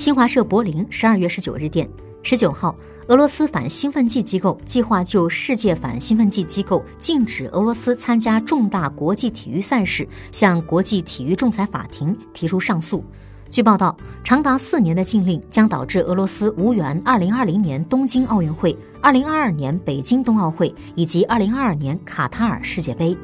[0.00, 1.86] 新华社柏林十二月十九日电，
[2.22, 2.74] 十九号，
[3.08, 13.04] 俄罗斯反兴奋剂机构计划就世界反兴奋剂机构禁止俄罗斯参加重大国际体育赛事向国际体育仲裁法庭提出上诉。
[13.50, 13.94] 据报道，
[14.24, 23.14] 长达四年的禁令将导致俄罗斯无缘2020年东京奥运会、2022年北京冬奥会以及2022年卡塔尔世界杯。